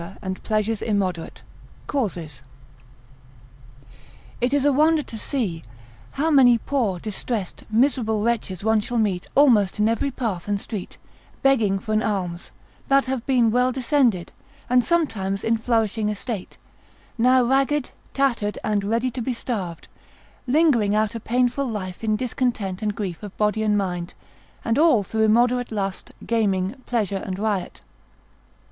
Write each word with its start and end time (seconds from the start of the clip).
and 0.19 0.41
pleasures 0.41 0.81
immoderate; 0.81 1.43
Causes_. 1.87 2.41
It 4.41 4.51
is 4.51 4.65
a 4.65 4.73
wonder 4.73 5.03
to 5.03 5.15
see, 5.15 5.61
how 6.13 6.31
many 6.31 6.57
poor, 6.57 6.97
distressed, 6.99 7.65
miserable 7.69 8.23
wretches, 8.23 8.63
one 8.63 8.79
shall 8.79 8.97
meet 8.97 9.27
almost 9.35 9.77
in 9.77 9.87
every 9.87 10.09
path 10.09 10.47
and 10.47 10.59
street, 10.59 10.97
begging 11.43 11.77
for 11.77 11.93
an 11.93 12.01
alms, 12.01 12.49
that 12.87 13.05
have 13.05 13.23
been 13.27 13.51
well 13.51 13.71
descended, 13.71 14.31
and 14.71 14.83
sometimes 14.83 15.43
in 15.43 15.55
flourishing 15.55 16.09
estate, 16.09 16.57
now 17.15 17.43
ragged, 17.43 17.91
tattered, 18.15 18.57
and 18.63 18.83
ready 18.83 19.11
to 19.11 19.21
be 19.21 19.35
starved, 19.35 19.87
lingering 20.47 20.95
out 20.95 21.13
a 21.13 21.19
painful 21.19 21.67
life, 21.67 22.03
in 22.03 22.15
discontent 22.15 22.81
and 22.81 22.95
grief 22.95 23.21
of 23.21 23.37
body 23.37 23.61
and 23.61 23.77
mind, 23.77 24.15
and 24.65 24.79
all 24.79 25.03
through 25.03 25.21
immoderate 25.25 25.71
lust, 25.71 26.09
gaming, 26.25 26.73
pleasure 26.87 27.21
and 27.23 27.37
riot. 27.37 27.81